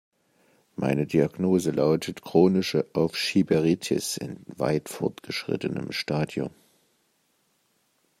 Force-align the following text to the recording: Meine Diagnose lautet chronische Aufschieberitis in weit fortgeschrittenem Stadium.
Meine 0.77 1.05
Diagnose 1.05 1.69
lautet 1.69 2.23
chronische 2.23 2.87
Aufschieberitis 2.93 4.17
in 4.17 4.37
weit 4.47 4.89
fortgeschrittenem 4.89 5.91
Stadium. 5.91 6.49